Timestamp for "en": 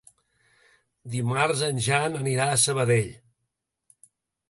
1.69-1.83